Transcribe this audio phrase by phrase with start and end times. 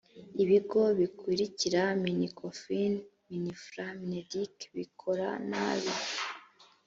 [0.43, 2.93] ibigo bikurikira minecofin
[3.27, 5.93] mininfra mineduc bikora nabi